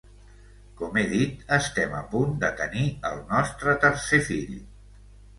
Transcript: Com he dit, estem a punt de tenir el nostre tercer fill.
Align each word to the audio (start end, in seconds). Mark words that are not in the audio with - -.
Com 0.77 0.95
he 0.99 1.01
dit, 1.09 1.43
estem 1.57 1.91
a 1.97 1.99
punt 2.13 2.31
de 2.43 2.49
tenir 2.61 2.85
el 3.09 3.21
nostre 3.33 3.75
tercer 3.83 4.21
fill. 4.31 4.57